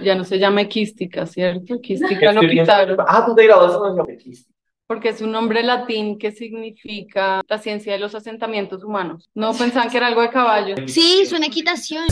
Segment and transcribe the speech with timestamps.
[0.00, 1.74] ya no se llama equística, ¿cierto?
[1.74, 2.96] Equística lo quitaron.
[3.06, 4.44] Ah, tú te graduaste.
[4.86, 9.30] Porque es un nombre latín que significa la ciencia de los asentamientos humanos.
[9.34, 10.74] No pensaban que era algo de caballo.
[10.86, 12.04] Sí, suena equitación.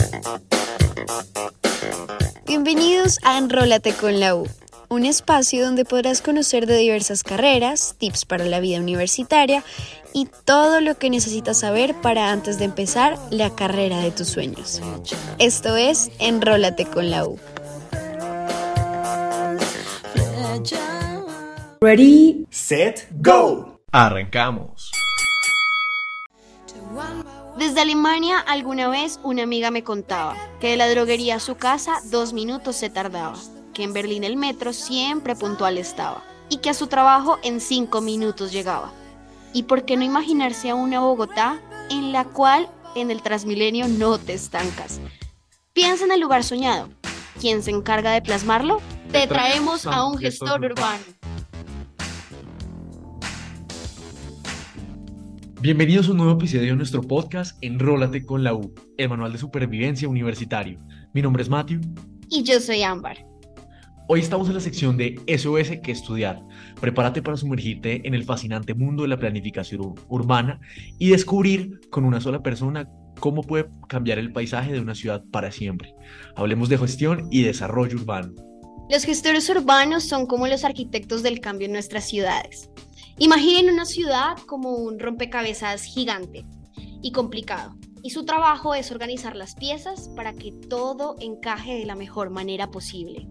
[2.47, 4.47] Bienvenidos a Enrólate con la U,
[4.89, 9.63] un espacio donde podrás conocer de diversas carreras, tips para la vida universitaria
[10.13, 14.81] y todo lo que necesitas saber para antes de empezar la carrera de tus sueños.
[15.37, 17.39] Esto es Enrólate con la U.
[21.81, 23.79] Ready, set, go.
[23.91, 24.91] Arrancamos.
[27.57, 31.99] Desde Alemania alguna vez una amiga me contaba que de la droguería a su casa
[32.11, 33.35] dos minutos se tardaba,
[33.73, 38.01] que en Berlín el metro siempre puntual estaba y que a su trabajo en cinco
[38.01, 38.91] minutos llegaba.
[39.53, 44.17] ¿Y por qué no imaginarse a una Bogotá en la cual en el Transmilenio no
[44.17, 44.99] te estancas?
[45.73, 46.89] Piensa en el lugar soñado.
[47.39, 48.81] ¿Quién se encarga de plasmarlo?
[49.11, 51.03] Te traemos a un gestor urbano.
[55.59, 59.37] Bienvenidos a un nuevo episodio de nuestro podcast Enrólate con la U, el manual de
[59.37, 60.79] supervivencia universitario.
[61.13, 61.81] Mi nombre es Matthew.
[62.29, 63.17] Y yo soy Ámbar.
[64.07, 66.41] Hoy estamos en la sección de SOS que estudiar.
[66.79, 70.61] Prepárate para sumergirte en el fascinante mundo de la planificación urbana
[70.99, 72.87] y descubrir con una sola persona
[73.19, 75.93] cómo puede cambiar el paisaje de una ciudad para siempre.
[76.37, 78.50] Hablemos de gestión y desarrollo urbano.
[78.91, 82.69] Los gestores urbanos son como los arquitectos del cambio en nuestras ciudades.
[83.19, 86.45] Imaginen una ciudad como un rompecabezas gigante
[87.01, 87.77] y complicado.
[88.03, 92.69] Y su trabajo es organizar las piezas para que todo encaje de la mejor manera
[92.69, 93.29] posible.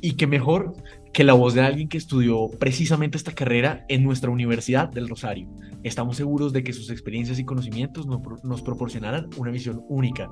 [0.00, 0.74] Y qué mejor
[1.12, 5.48] que la voz de alguien que estudió precisamente esta carrera en nuestra Universidad del Rosario.
[5.84, 10.28] Estamos seguros de que sus experiencias y conocimientos nos proporcionarán una visión única.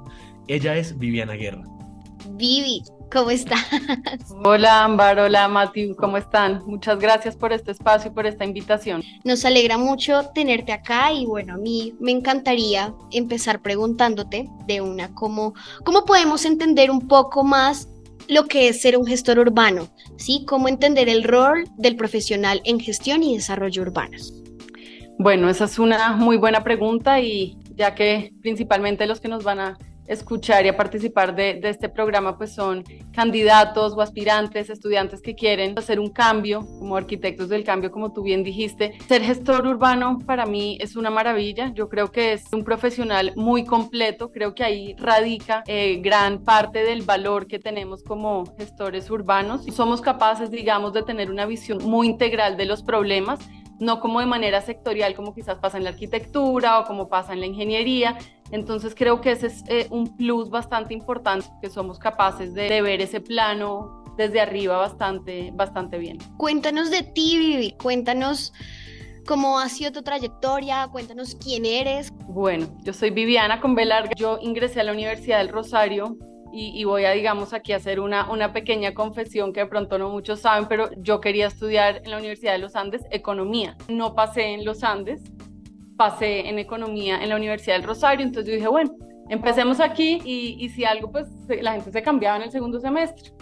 [0.49, 1.63] Ella es Viviana Guerra.
[2.31, 3.65] Vivi, ¿cómo estás?
[4.45, 6.63] Hola Ámbar, hola Mati, ¿cómo están?
[6.67, 9.03] Muchas gracias por este espacio y por esta invitación.
[9.25, 15.15] Nos alegra mucho tenerte acá y bueno, a mí me encantaría empezar preguntándote de una,
[15.15, 15.55] ¿cómo,
[15.85, 17.89] cómo podemos entender un poco más
[18.29, 19.89] lo que es ser un gestor urbano?
[20.17, 20.45] ¿Sí?
[20.47, 24.33] ¿Cómo entender el rol del profesional en gestión y desarrollo urbanos?
[25.19, 29.61] Bueno, esa es una muy buena pregunta y ya que principalmente los que nos van
[29.61, 35.79] a escuchar y participar de, este programa pues son candidatos o aspirantes, estudiantes que quieren
[35.79, 38.99] hacer un cambio, como arquitectos del cambio, como tú bien dijiste.
[39.09, 43.65] Ser gestor urbano para mí es una maravilla, yo creo que es un profesional muy
[43.65, 49.65] completo, creo que ahí radica eh, gran parte del valor que tenemos como gestores urbanos.
[49.73, 53.41] Somos capaces, digamos, de tener una visión muy integral de los problemas
[53.79, 57.41] no como de manera sectorial como quizás pasa en la arquitectura o como pasa en
[57.41, 58.17] la ingeniería.
[58.51, 63.01] Entonces creo que ese es eh, un plus bastante importante, que somos capaces de, ver
[63.01, 66.19] ese plano desde arriba bastante, bastante bien.
[66.37, 68.53] Cuéntanos de ti, Vivi, cuéntanos
[69.27, 72.13] cómo ha sido tu trayectoria, cuéntanos quién eres.
[72.29, 76.17] Bueno, yo soy Viviana Convelarga, yo ingresé a la Universidad del Rosario
[76.57, 80.41] y, voy a, digamos, aquí hacer una, una pequeña confesión que de pronto no muchos
[80.41, 83.77] saben, pero yo quería estudiar en la Universidad de los Andes economía.
[83.89, 85.23] No pasé en los Andes,
[85.97, 88.95] pasé en economía en la Universidad del Rosario, entonces yo dije, bueno,
[89.29, 91.29] empecemos aquí y, y si algo, pues
[91.61, 93.33] la gente se cambiaba en el segundo semestre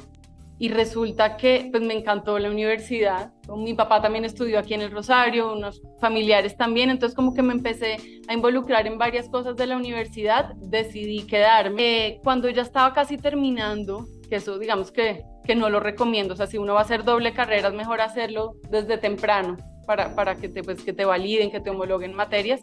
[0.62, 3.32] y resulta que pues me encantó la universidad.
[3.48, 7.52] Mi papá también estudió aquí en el Rosario, unos familiares también, entonces como que me
[7.52, 7.96] empecé
[8.28, 12.20] a involucrar en varias cosas de la universidad, decidí quedarme.
[12.22, 16.46] Cuando ya estaba casi terminando, que eso digamos que, que no lo recomiendo, o sea,
[16.46, 20.48] si uno va a hacer doble carrera es mejor hacerlo desde temprano para, para que,
[20.48, 22.60] te, pues, que te validen, que te homologuen materias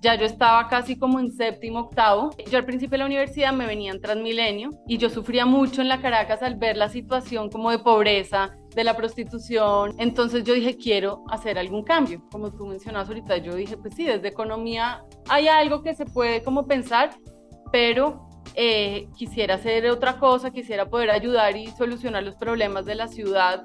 [0.00, 2.30] ya yo estaba casi como en séptimo, octavo.
[2.50, 5.88] Yo al principio de la universidad me venía en Transmilenio y yo sufría mucho en
[5.88, 9.94] la Caracas al ver la situación como de pobreza, de la prostitución.
[9.98, 12.22] Entonces yo dije, quiero hacer algún cambio.
[12.30, 16.42] Como tú mencionas ahorita, yo dije, pues sí, desde economía hay algo que se puede
[16.42, 17.10] como pensar,
[17.70, 23.06] pero eh, quisiera hacer otra cosa, quisiera poder ayudar y solucionar los problemas de la
[23.06, 23.64] ciudad.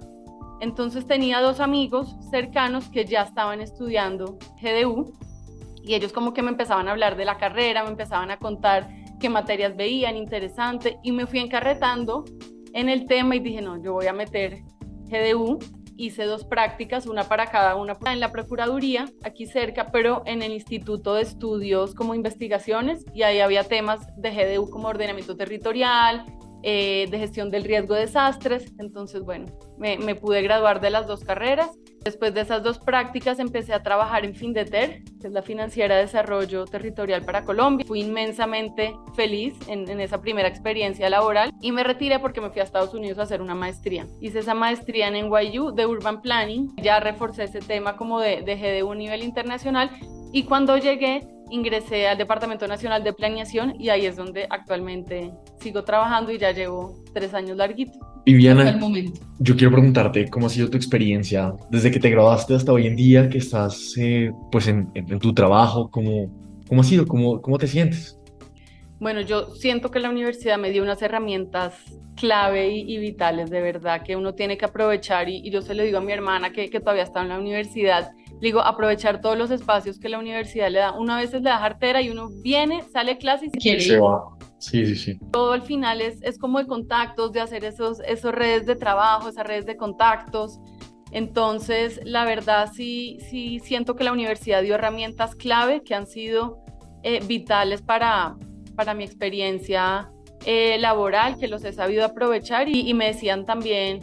[0.59, 5.13] Entonces tenía dos amigos cercanos que ya estaban estudiando GDU
[5.85, 8.89] y ellos como que me empezaban a hablar de la carrera, me empezaban a contar
[9.19, 12.25] qué materias veían interesante y me fui encarretando
[12.73, 14.63] en el tema y dije, no, yo voy a meter
[15.05, 15.59] GDU.
[15.97, 20.51] Hice dos prácticas, una para cada una en la Procuraduría, aquí cerca, pero en el
[20.51, 26.25] Instituto de Estudios como investigaciones y ahí había temas de GDU como ordenamiento territorial,
[26.67, 28.73] eh, de gestión del riesgo de desastres.
[28.79, 29.45] Entonces, bueno,
[29.77, 31.69] me, pude graduar de las dos carreras.
[32.03, 36.01] Después de esas dos prácticas empecé a trabajar en Findeter, que es la financiera de
[36.01, 37.85] desarrollo territorial para Colombia.
[37.85, 42.63] Fui inmensamente feliz en, esa primera experiencia laboral y me retiré porque me fui a
[42.63, 44.07] Estados Unidos a hacer una maestría.
[44.19, 46.75] Hice esa maestría en NYU de Urban Planning.
[46.77, 49.91] Ya reforcé ese tema como de, de GDU a nivel internacional
[50.33, 55.83] y cuando llegué ingresé al Departamento Nacional de Planeación y ahí es donde actualmente sigo
[55.83, 57.99] trabajando y ya llevo tres años larguito.
[58.25, 58.79] Viviana,
[59.37, 62.95] yo quiero preguntarte cómo ha sido tu experiencia desde que te graduaste hasta hoy en
[62.95, 66.31] día, que estás eh, pues en, en, tu trabajo, ¿cómo,
[66.67, 67.05] cómo ha sido?
[67.05, 68.17] ¿Cómo, ¿Cómo te sientes?
[68.99, 71.75] Bueno, yo siento que la universidad me dio unas herramientas
[72.15, 75.75] clave y, y vitales, de verdad, que uno tiene que aprovechar y, y, yo se
[75.75, 78.11] lo digo a mi hermana que, que todavía está en la universidad
[78.41, 80.93] digo, aprovechar todos los espacios que la universidad le da.
[80.93, 83.99] Una vez le da cartera y uno viene, sale a clase y se quiere Se
[83.99, 84.23] va.
[84.57, 85.19] Sí, sí, sí.
[85.31, 89.29] Todo al final es, es como de contactos, de hacer esos, esos redes de trabajo,
[89.29, 90.59] esas redes de contactos.
[91.11, 96.59] Entonces, la verdad sí, sí siento que la universidad dio herramientas clave que han sido
[97.03, 98.35] eh, vitales para,
[98.75, 100.11] para mi experiencia
[100.45, 104.01] eh, laboral, que los he sabido aprovechar y, y me decían también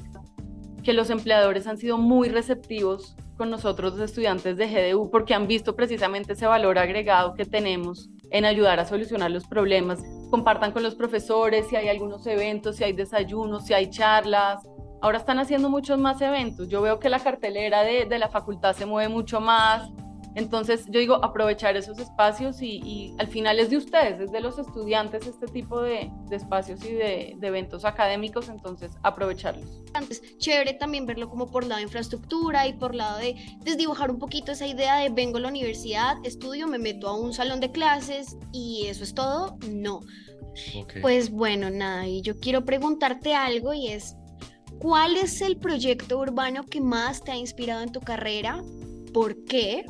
[0.82, 5.46] que los empleadores han sido muy receptivos con nosotros los estudiantes de GDU porque han
[5.46, 10.00] visto precisamente ese valor agregado que tenemos en ayudar a solucionar los problemas.
[10.30, 14.66] Compartan con los profesores si hay algunos eventos, si hay desayunos, si hay charlas.
[15.00, 16.68] Ahora están haciendo muchos más eventos.
[16.68, 19.90] Yo veo que la cartelera de, de la facultad se mueve mucho más.
[20.34, 24.40] Entonces yo digo aprovechar esos espacios y, y, al final es de ustedes, es de
[24.40, 29.82] los estudiantes este tipo de, de espacios y de, de, eventos académicos, entonces aprovecharlos.
[29.92, 34.18] Antes, chévere también verlo como por lado de infraestructura y por lado de desdibujar un
[34.18, 37.70] poquito esa idea de vengo a la universidad, estudio, me meto a un salón de
[37.70, 39.58] clases y eso es todo.
[39.70, 40.00] No.
[40.82, 41.02] Okay.
[41.02, 44.16] Pues bueno, nada, y yo quiero preguntarte algo y es,
[44.78, 48.62] ¿cuál es el proyecto urbano que más te ha inspirado en tu carrera?
[49.12, 49.84] ¿Por qué?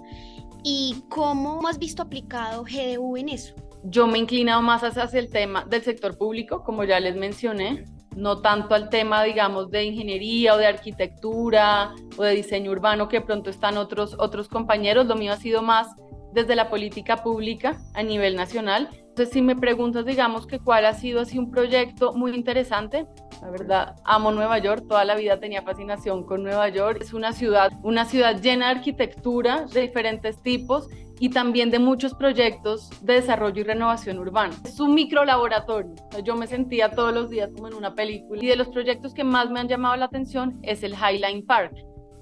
[0.64, 3.54] ¿Y cómo has visto aplicado GDU en eso?
[3.84, 7.84] Yo me he inclinado más hacia el tema del sector público, como ya les mencioné,
[8.14, 13.20] no tanto al tema, digamos, de ingeniería o de arquitectura o de diseño urbano, que
[13.20, 15.06] pronto están otros, otros compañeros.
[15.06, 15.88] Lo mío ha sido más
[16.32, 18.88] desde la política pública a nivel nacional.
[18.94, 23.06] Entonces, si me preguntas, digamos, que cuál ha sido así un proyecto muy interesante,
[23.42, 26.98] la verdad, amo Nueva York, toda la vida tenía fascinación con Nueva York.
[27.00, 32.14] Es una ciudad, una ciudad llena de arquitectura de diferentes tipos y también de muchos
[32.14, 34.54] proyectos de desarrollo y renovación urbana.
[34.64, 35.92] Es un micro laboratorio.
[36.22, 38.40] Yo me sentía todos los días como en una película.
[38.40, 41.74] Y de los proyectos que más me han llamado la atención es el Highline Park,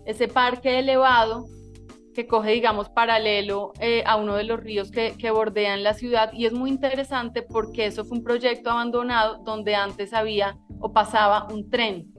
[0.06, 1.44] ese parque elevado
[2.20, 6.30] que coge, digamos, paralelo eh, a uno de los ríos que, que, bordean la ciudad
[6.32, 11.48] y es muy interesante porque eso fue un proyecto abandonado donde antes había o pasaba
[11.50, 12.12] un tren.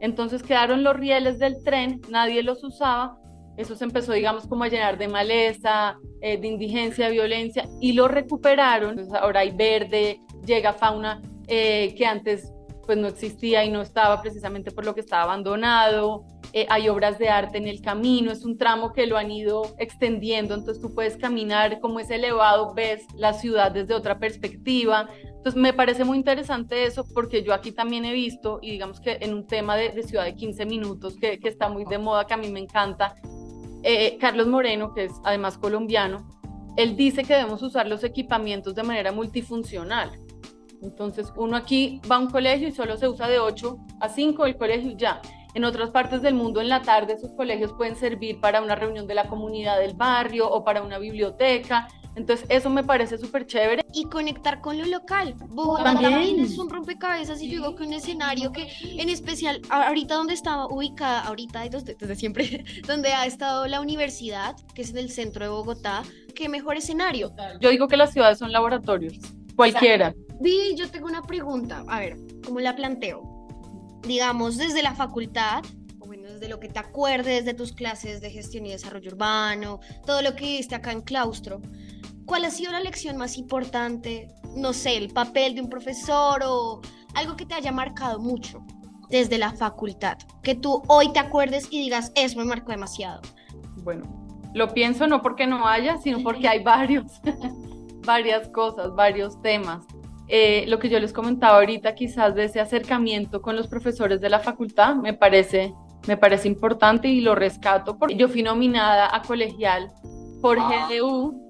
[0.00, 3.16] Entonces quedaron los rieles del tren, nadie los usaba,
[3.56, 8.08] eso se empezó, digamos, como a llenar de maleza, eh, de indigencia, violencia y lo
[8.08, 8.90] recuperaron.
[8.90, 12.50] Entonces ahora hay verde, llega fauna eh, que antes
[12.84, 16.24] pues no existía y no estaba precisamente por lo que estaba abandonado.
[16.56, 19.74] Eh, hay obras de arte en el camino, es un tramo que lo han ido
[19.76, 25.08] extendiendo, entonces tú puedes caminar como es elevado, ves la ciudad desde otra perspectiva.
[25.24, 29.18] Entonces me parece muy interesante eso porque yo aquí también he visto, y digamos que
[29.20, 32.36] en un tema de, ciudad de 15 minutos que, está muy de moda, que a
[32.36, 33.16] mí me encanta,
[33.82, 36.24] eh, Carlos Moreno, que es además colombiano,
[36.76, 40.20] él dice que debemos usar los equipamientos de manera multifuncional.
[40.82, 44.46] Entonces, uno aquí va a un colegio y solo se usa de 8 a 5
[44.46, 45.20] el colegio ya.
[45.54, 49.06] En otras partes del mundo, en la tarde, esos colegios pueden servir para una reunión
[49.06, 51.86] de la comunidad del barrio o para una biblioteca.
[52.16, 53.82] Entonces, eso me parece súper chévere.
[53.92, 55.34] Y conectar con lo local.
[55.48, 59.60] Bogotá también, también es un rompecabezas y yo digo que un escenario que, en especial,
[59.68, 64.90] ahorita donde estaba ubicada, ahorita desde, desde siempre, donde ha estado la universidad, que es
[64.90, 66.02] en el centro de Bogotá,
[66.34, 67.32] qué mejor escenario.
[67.60, 69.18] Yo digo que las ciudades son laboratorios,
[69.54, 70.14] cualquiera.
[70.40, 73.33] Vi, yo tengo una pregunta, a ver, ¿cómo la planteo?
[74.06, 75.64] Digamos, desde la facultad,
[75.98, 79.80] o bueno, desde lo que te acuerdes de tus clases de gestión y desarrollo urbano,
[80.06, 81.60] todo lo que viste acá en claustro,
[82.26, 84.28] ¿cuál ha sido la lección más importante?
[84.56, 86.80] No sé, el papel de un profesor o
[87.14, 88.64] algo que te haya marcado mucho
[89.08, 93.20] desde la facultad, que tú hoy te acuerdes y digas, eso me marcó demasiado.
[93.76, 97.20] Bueno, lo pienso no porque no haya, sino porque hay varios,
[98.06, 99.84] varias cosas, varios temas.
[100.28, 104.30] Eh, lo que yo les comentaba ahorita, quizás de ese acercamiento con los profesores de
[104.30, 105.74] la facultad, me parece,
[106.06, 109.92] me parece importante y lo rescato porque yo fui nominada a colegial
[110.40, 111.40] por GDU.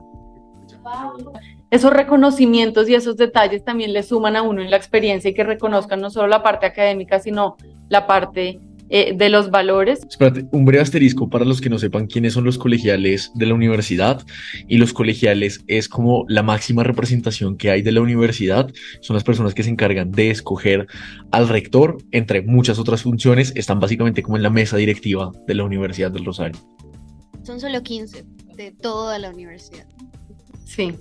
[1.71, 5.45] esos reconocimientos y esos detalles también le suman a uno en la experiencia y que
[5.45, 7.57] reconozcan no solo la parte académica, sino
[7.89, 8.61] la parte
[8.91, 10.01] eh, de los valores.
[10.09, 13.55] Espérate, un breve asterisco para los que no sepan quiénes son los colegiales de la
[13.55, 14.23] universidad.
[14.69, 18.71] Y los colegiales es como la máxima representación que hay de la universidad.
[19.01, 20.87] Son las personas que se encargan de escoger
[21.31, 23.53] al rector, entre muchas otras funciones.
[23.57, 26.59] Están básicamente como en la mesa directiva de la Universidad del Rosario.
[27.43, 28.25] Son solo 15
[28.57, 29.87] de toda la universidad.
[30.65, 30.95] Sí.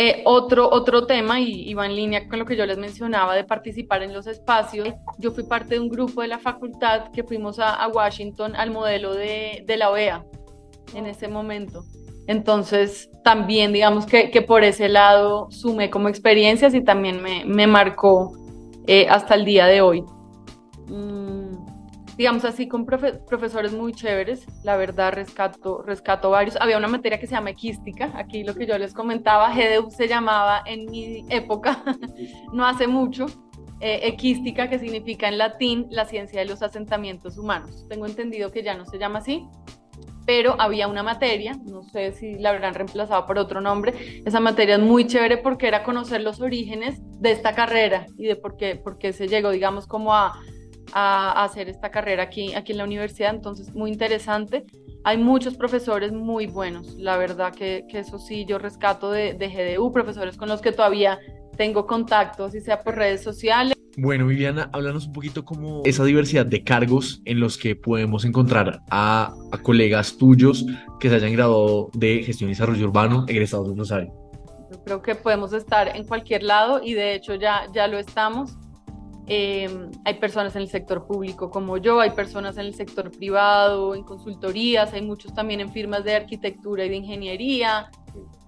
[0.00, 3.42] Eh, otro, otro tema, y, va en línea con lo que yo les mencionaba de
[3.42, 7.58] participar en los espacios, yo fui parte de un grupo de la facultad que fuimos
[7.58, 10.24] a, Washington al modelo de, de, la OEA
[10.94, 11.82] en ese momento.
[12.28, 17.66] Entonces, también digamos que, que por ese lado sumé como experiencias y también me, me
[17.66, 18.38] marcó
[18.86, 20.04] eh, hasta el día de hoy.
[20.86, 21.56] Mm,
[22.18, 26.56] digamos así, con profesores muy chéveres, la verdad rescato, rescato varios.
[26.56, 30.08] Había una materia que se llama equística, aquí lo que yo les comentaba, GDU se
[30.08, 31.84] llamaba en mi época,
[32.52, 33.26] no hace mucho,
[33.80, 37.86] eh, equística, que significa en latín la ciencia de los asentamientos humanos.
[37.88, 39.46] Tengo entendido que ya no se llama así,
[40.26, 44.74] pero había una materia, no sé si la habrán reemplazado por otro nombre, esa materia
[44.74, 48.74] es muy chévere porque era conocer los orígenes de esta carrera y de por qué,
[48.74, 50.34] por qué se llegó, digamos, como a
[50.92, 54.64] a, hacer esta carrera aquí, aquí en la universidad, entonces muy interesante.
[55.04, 59.48] Hay muchos profesores muy buenos, la verdad que, que eso sí, yo rescato de, de,
[59.48, 61.18] GDU, profesores con los que todavía
[61.56, 63.74] tengo contacto, si sea por redes sociales.
[63.96, 68.80] Bueno, Viviana, háblanos un poquito como esa diversidad de cargos en los que podemos encontrar
[68.90, 70.64] a, a colegas tuyos
[71.00, 74.12] que se hayan graduado de gestión y desarrollo urbano egresados de Rosario.
[74.70, 78.56] Yo creo que podemos estar en cualquier lado y de hecho ya, ya lo estamos.
[79.30, 83.94] Em, hay personas en el sector público como yo, hay personas en el sector privado,
[83.94, 87.90] en consultorías, hay muchos también en firmas de arquitectura y de ingeniería,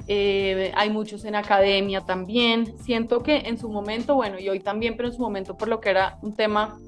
[0.08, 2.78] eh, hay muchos en academia también.
[2.78, 5.80] Siento que en su momento, bueno, y hoy también, pero en su momento por lo
[5.80, 6.78] que era un tema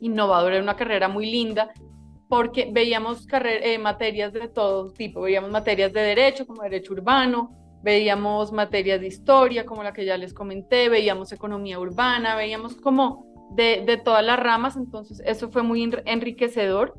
[0.00, 1.72] innovador, era una carrera muy linda,
[2.28, 7.50] porque veíamos eh, materias de todo tipo, veíamos materias de derecho como derecho urbano,
[7.82, 13.31] veíamos materias de historia como la que ya les comenté, veíamos economía urbana, veíamos como
[13.54, 16.94] de, todas las ramas, entonces eso fue muy enriquecedor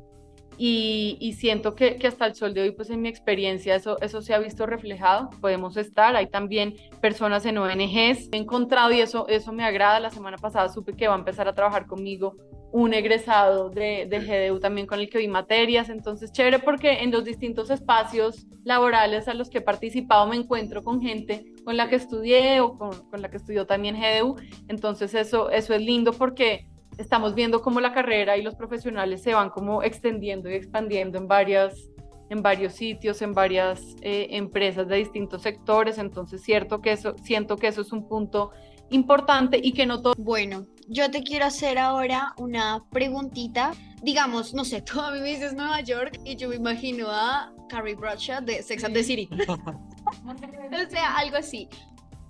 [0.56, 4.34] y, siento que, hasta el sol de hoy, pues en mi experiencia, eso, eso se
[4.34, 9.52] ha visto reflejado, podemos estar, hay también personas en ONGs, he encontrado y eso, eso
[9.52, 12.36] me agrada, la semana pasada supe que va a empezar a trabajar conmigo
[12.74, 14.18] un egresado de, de,
[14.50, 19.28] GDU también con el que vi materias, entonces chévere porque en los distintos espacios laborales
[19.28, 23.08] a los que he participado me encuentro con gente con la que estudié o con,
[23.10, 24.34] con la que estudió también GDU,
[24.66, 26.66] entonces eso, eso es lindo porque
[26.98, 31.28] estamos viendo cómo la carrera y los profesionales se van como extendiendo y expandiendo en
[31.28, 31.92] varias
[32.28, 37.56] en varios sitios, en varias eh, empresas de distintos sectores, entonces cierto que eso, siento
[37.56, 38.50] que eso es un punto
[38.90, 40.14] importante y que no todo...
[40.16, 43.72] Bueno, yo te quiero hacer ahora una preguntita.
[44.02, 47.52] Digamos, no sé, tú a mí me dices Nueva York y yo me imagino a
[47.68, 49.28] Carrie Bradshaw de Sex and the City.
[49.48, 51.68] o sea, algo así.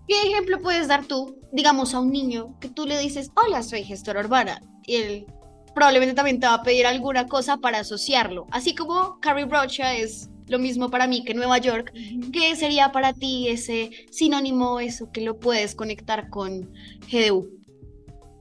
[0.07, 3.85] ¿Qué ejemplo puedes dar tú, digamos, a un niño que tú le dices, hola, soy
[3.85, 4.61] gestora urbana?
[4.87, 5.27] Y él
[5.75, 8.47] probablemente también te va a pedir alguna cosa para asociarlo.
[8.51, 11.93] Así como Carrie Bradshaw es lo mismo para mí que Nueva York,
[12.33, 16.71] ¿qué sería para ti ese sinónimo, eso que lo puedes conectar con
[17.11, 17.49] GDU?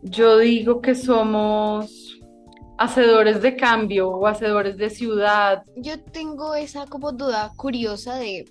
[0.01, 2.19] Yo digo que somos
[2.77, 5.63] hacedores de cambio o hacedores de ciudad.
[5.77, 8.45] Yo tengo esa como duda curiosa de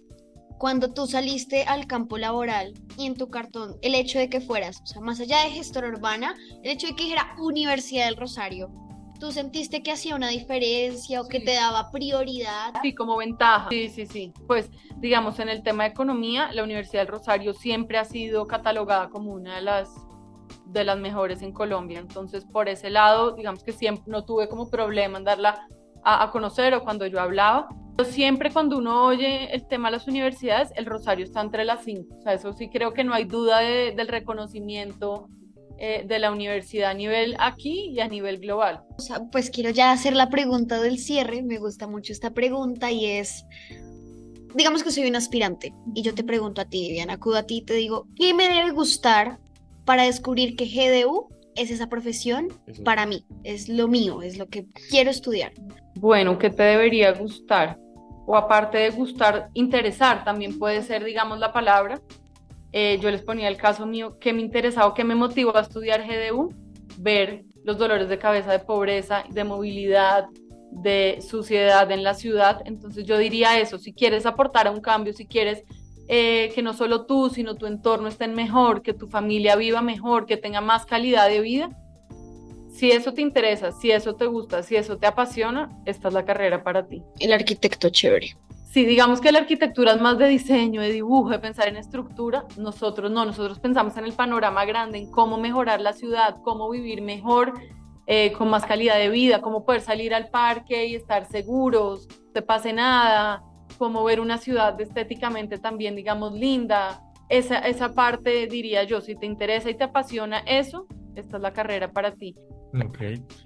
[0.59, 4.81] cuando tú saliste al campo laboral y en tu cartón, el hecho de que fueras,
[4.83, 8.71] o sea, más allá de gestora urbana, el hecho de que dijera Universidad del Rosario,
[9.23, 12.75] ¿tú sentiste que hacía una diferencia o que te daba prioridad?
[12.83, 13.69] Sí, como ventaja.
[13.71, 14.33] Sí, sí, sí.
[14.49, 19.11] Pues, digamos, en el tema de economía, la Universidad del Rosario siempre ha sido catalogada
[19.11, 19.95] como una de las
[20.67, 22.01] de las mejores en Colombia.
[22.01, 25.69] Entonces, por ese lado, digamos que siempre no tuve como problema en darla
[26.03, 27.69] a, conocer o cuando yo hablaba.
[27.97, 31.85] Pero siempre cuando uno oye el tema de las universidades, el Rosario está entre las
[31.85, 32.17] cinco.
[32.19, 35.29] O sea, eso sí creo que no hay duda del reconocimiento
[35.85, 38.85] eh, de la universidad a nivel aquí y a nivel global.
[38.97, 41.43] O sea, pues quiero ya hacer la pregunta del cierre.
[41.43, 43.45] Me gusta mucho esta pregunta y es,
[44.55, 47.57] digamos que soy un aspirante y yo te pregunto a ti, Viviana, acudo a ti
[47.57, 49.41] y te digo, ¿qué me debe gustar
[49.85, 52.47] para descubrir que GDU es esa profesión
[52.85, 55.53] para mí, es lo mío, es lo que quiero estudiar.
[55.97, 57.77] Bueno, ¿qué te debería gustar?
[58.27, 62.01] O aparte de gustar, interesar también puede ser, digamos, la palabra.
[62.73, 65.61] Eh, yo les ponía el caso mío, que me interesaba o que me motivó a
[65.61, 66.55] estudiar GDU,
[66.99, 70.27] ver los dolores de cabeza de pobreza, de movilidad,
[70.71, 72.63] de suciedad en la ciudad.
[72.65, 75.65] Entonces yo diría eso, si quieres aportar a un cambio, si quieres
[76.09, 80.27] eh, que no solo tú, sino tu entorno estén mejor, que tu familia viva mejor,
[80.27, 81.71] que tenga más calidad de vida,
[82.73, 86.25] si eso te interesa, si eso te gusta, si eso te apasiona, esta es la
[86.25, 87.03] carrera para ti.
[87.21, 88.35] El arquitecto chévere.
[88.73, 92.47] Si digamos que la arquitectura es más de diseño, de dibujo, de pensar en estructura,
[92.57, 97.03] nosotros no, nosotros pensamos en el panorama grande, en cómo mejorar la ciudad, cómo vivir
[97.03, 97.53] mejor,
[98.07, 102.33] eh, con más calidad de vida, cómo poder salir al parque y estar seguros, no
[102.33, 103.43] te pase nada,
[103.77, 107.03] cómo ver una ciudad estéticamente también, digamos, linda.
[107.29, 111.53] Esa, esa parte, diría yo, si te interesa y te apasiona eso, esta es la
[111.53, 112.35] carrera para ti.
[112.75, 112.99] Ok.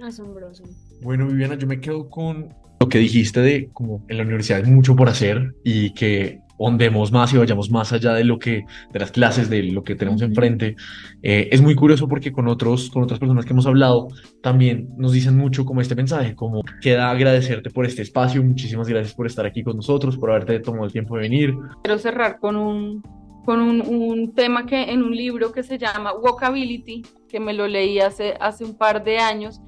[0.03, 0.65] Asombroso.
[1.03, 4.71] Bueno, Viviana, yo me quedo con lo que dijiste de como en la universidad hay
[4.71, 8.99] mucho por hacer y que ondemos más y vayamos más allá de lo que, de
[8.99, 10.77] las clases, de lo que tenemos enfrente.
[11.23, 14.09] Eh, es muy curioso porque con otros, con otras personas que hemos hablado,
[14.43, 19.15] también nos dicen mucho como este mensaje, como queda agradecerte por este espacio, muchísimas gracias
[19.15, 21.55] por estar aquí con nosotros, por haberte tomado el tiempo de venir.
[21.83, 23.03] Quiero cerrar con un,
[23.45, 27.67] con un, un tema que en un libro que se llama Walkability, que me lo
[27.69, 29.61] leí hace, hace un par de años,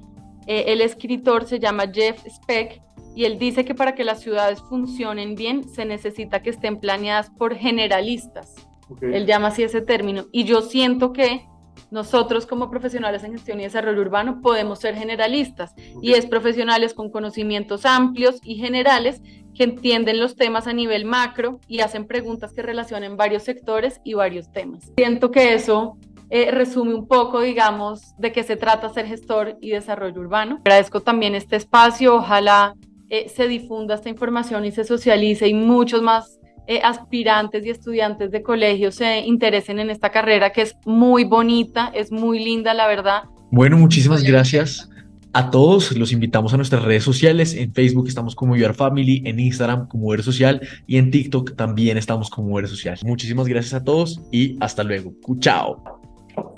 [0.47, 2.81] eh, el escritor se llama Jeff Speck
[3.15, 7.29] y él dice que para que las ciudades funcionen bien se necesita que estén planeadas
[7.31, 8.55] por generalistas.
[9.01, 10.25] Él llama así ese término.
[10.31, 11.45] Y yo siento que
[11.91, 17.09] nosotros como profesionales en gestión y desarrollo urbano podemos ser generalistas y es profesionales con
[17.09, 19.21] conocimientos amplios y generales
[19.55, 24.13] que entienden los temas a nivel macro y hacen preguntas que relacionen varios sectores y
[24.13, 24.91] varios temas.
[24.97, 25.97] Siento que eso
[26.29, 30.57] eh, resume un poco, digamos, de qué se trata ser gestor y desarrollo urbano.
[30.65, 32.75] Agradezco también este espacio, ojalá
[33.09, 38.29] eh, se difunda esta información y se socialice y muchos más eh, aspirantes y estudiantes
[38.29, 42.87] de colegio se interesen en esta carrera que es muy bonita, es muy linda, la
[42.87, 43.23] verdad.
[43.49, 44.87] Bueno, muchísimas gracias
[45.33, 45.97] a todos.
[45.97, 47.55] Los invitamos a nuestras redes sociales.
[47.55, 51.97] En Facebook estamos como Your Family, en Instagram como Ver Social y en TikTok también
[51.97, 52.99] estamos como Ver Social.
[53.03, 55.11] Muchísimas gracias a todos y hasta luego.
[55.39, 55.98] Chao.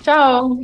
[0.02, 0.58] Chao.